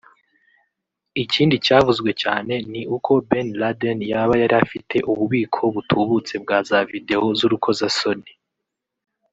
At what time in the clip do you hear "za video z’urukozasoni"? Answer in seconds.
6.67-8.31